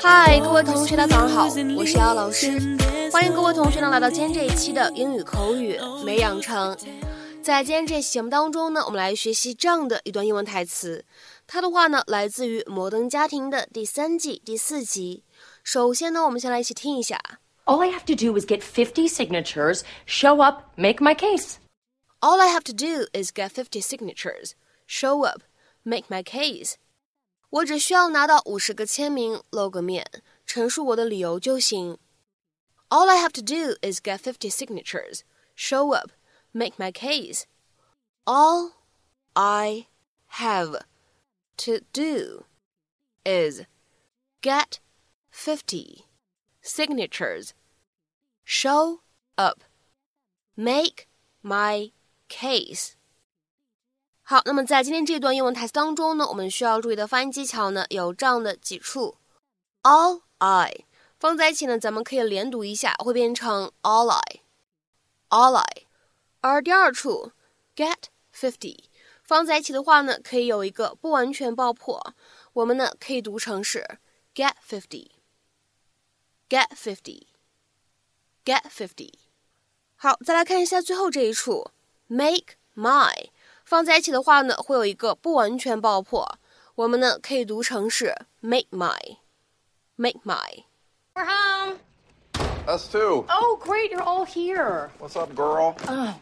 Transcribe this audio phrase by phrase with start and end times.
[0.00, 1.44] 嗨，各位同学，大家早上好，
[1.76, 2.76] 我是姚老师，
[3.12, 6.76] 欢迎各位同学呢来到今天这一期的英语口语每养成。
[7.42, 11.04] 在今天这期节目当中呢，我们来学习这样的一段英文台词，
[11.46, 15.22] 它的话呢来自于《摩登家庭》的第三季第四集。
[15.62, 17.20] 首先呢，我们先来一起听一下。
[17.66, 21.54] All I have to do is get 50 signatures, show up, make my case.
[22.20, 24.54] All I have to do is get 50 signatures,
[24.88, 25.42] show up,
[25.84, 26.74] make my case.
[27.50, 31.98] 我只需要拿到五十个签名，露个面，陈述我的理由就行。
[32.88, 35.20] All I have to do is get 50 signatures,
[35.54, 36.10] show up,
[36.52, 37.44] make my case.
[38.24, 38.72] All
[39.34, 39.88] I
[40.38, 40.84] have
[41.58, 42.44] to do
[43.24, 43.62] is
[44.40, 44.80] get
[45.30, 46.06] 50
[46.62, 47.52] signatures,
[48.44, 49.00] show
[49.36, 49.62] up,
[50.54, 51.06] make
[51.42, 51.92] my
[52.28, 52.95] case.
[54.29, 59.15] 好，那么在今天这段英文台词当中呢，我们需要注意的发音技巧呢有这样的几处
[59.83, 60.83] ：all I
[61.17, 65.83] 放在一起呢，咱们可以连读一下，会变成 all I，all I。
[66.41, 67.31] 而第二处
[67.73, 67.95] get
[68.35, 68.79] fifty
[69.23, 72.13] 放在一起的话呢，可以有一个不完全爆破，
[72.51, 73.97] 我们呢可以读成是
[74.35, 75.11] get fifty。
[76.49, 77.27] Get fifty,
[78.43, 79.13] get fifty。
[79.95, 81.71] 好，再来看一下最后这一处
[82.07, 83.29] ，make my
[83.67, 86.39] 放在一起的话呢，会有一个不完全爆破。
[86.75, 90.63] 我们呢可以读成是 make my，make my。
[91.13, 91.75] We're home.
[92.65, 93.25] Us too.
[93.27, 93.91] Oh, great!
[93.91, 94.89] You're all here.
[94.99, 95.75] What's up, girl?
[95.85, 96.15] Oh,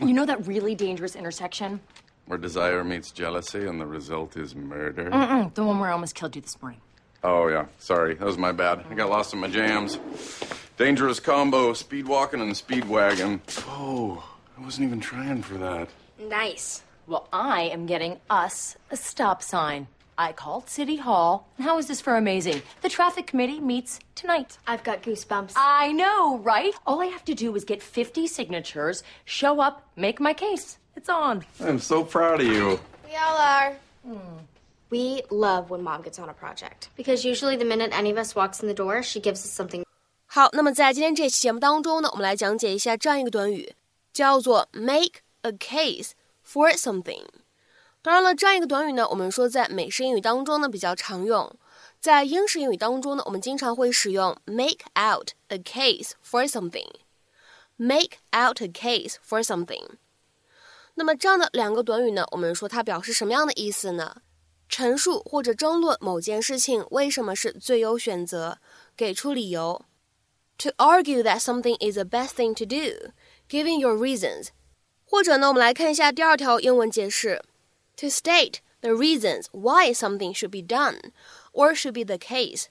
[0.00, 1.78] you know that really dangerous intersection?
[2.26, 5.10] Where desire meets jealousy and the result is murder.
[5.10, 6.80] Mm-mm, the one where I almost killed you this morning.
[7.22, 8.84] Oh yeah, sorry, that was my bad.
[8.90, 9.96] I got lost in my jams.
[10.76, 13.38] Dangerous combo: speed walking and Speedwagon.
[13.68, 14.24] Oh,
[14.58, 15.88] I wasn't even trying for that.
[16.19, 16.81] Nice.
[17.07, 19.87] Well, I am getting us a stop sign.
[20.17, 21.45] I called City Hall.
[21.59, 22.61] How is this for amazing?
[22.81, 24.57] The traffic committee meets tonight.
[24.65, 25.53] I've got goosebumps.
[25.57, 26.73] I know, right?
[26.87, 30.77] All I have to do is get 50 signatures, show up, make my case.
[30.95, 31.43] It's on.
[31.59, 32.79] I'm so proud of you.
[33.05, 33.73] We all are.
[34.05, 34.45] Hmm.
[34.89, 38.33] We love when mom gets on a project because usually the minute any of us
[38.33, 39.83] walks in the door, she gives us something.
[40.27, 43.73] 好，那么在今天这期节目当中呢，我们来讲解一下这样一个短语，
[44.13, 46.11] 叫做 make a case
[46.45, 47.25] for something。
[48.01, 51.55] 当然了，这样一个短语呢，我们说在美式英语当中呢比较常用，
[51.99, 59.97] 在英式英语当中呢，我们经常会使用 make out a case for something。make out a case for something。
[60.93, 64.21] 那么这样的两个短语呢，我们说它表示什么样的意思呢？
[64.69, 68.59] 陈述或者争论某件事情为什么是最优选择，
[68.95, 69.83] 给出理由。
[70.59, 73.11] To argue that something is the best thing to do,
[73.49, 74.47] giving your reasons。
[75.09, 77.41] 或者呢，我们来看一下第二条英文解释：
[77.97, 81.11] To state the reasons why something should be done
[81.53, 82.65] or should be the case。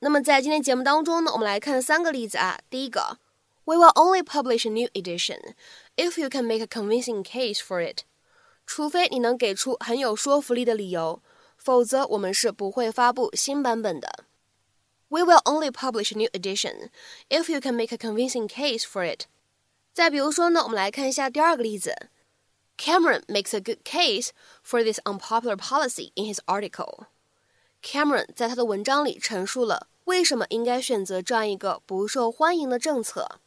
[0.00, 2.60] 那么在今天节目当中呢，我们来看三个例子啊。
[2.70, 3.18] 第一个，
[3.64, 5.54] We will only publish a new edition
[5.96, 8.04] if you can make a convincing case for it。
[8.64, 11.20] 除非你能给出很有说服力的理由，
[11.56, 14.24] 否则我们是不会发布新版本的。
[15.08, 16.90] We will only publish a new edition
[17.28, 19.26] if you can make a convincing case for it。
[19.92, 22.08] 再比如说呢，我们来看一下第二个例子。
[22.76, 24.30] Cameron makes a good case
[24.64, 33.40] for this unpopular policy in his article。Cameron 在他的文章里陈述了为什么应该选择这样一个不受欢迎的政策。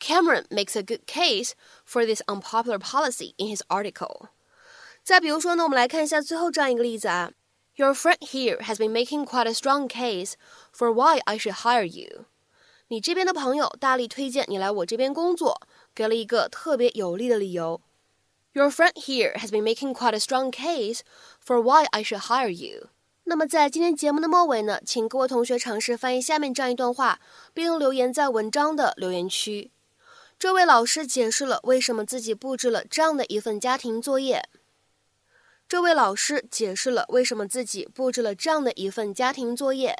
[0.00, 1.52] Cameron makes a good case
[1.86, 4.28] for this unpopular policy in his article.
[5.02, 7.32] 再比如说呢，我们来看一下最后这样一个例子啊。
[7.74, 10.32] Your friend here has been making quite a strong case
[10.74, 12.24] for why I should hire you.
[12.89, 15.59] 你这边的朋友大力推荐你来我这边工作，
[15.95, 17.81] 给了一个特别有力的理由。
[18.53, 20.99] Your friend here has been making quite a strong case
[21.43, 22.89] for why I should hire you.
[23.23, 27.19] 那么在今天节目的末尾呢，请各位同学尝试翻译下面这样一段话，
[27.55, 29.71] 并留言在文章的留言区。
[30.37, 34.47] 这位老师解释了为什么自己布置了这样的一份家庭作业。
[35.67, 39.97] 这位老师解释了为什么自己布置了这样的一份家庭作业。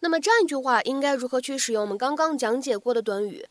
[0.00, 3.46] 那么这样一句话应该如何去使用我们刚刚讲解过的短语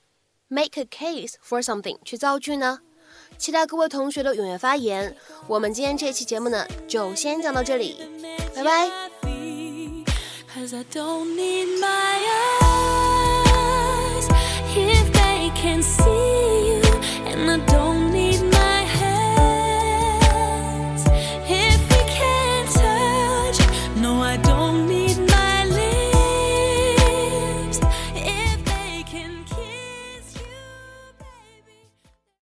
[0.48, 2.80] make a case for something 去造句呢？
[3.38, 5.16] 期待各位同学的踊跃发言。
[5.48, 7.98] 我们今天这期节目呢，就先讲到这里，
[8.56, 8.90] 拜拜。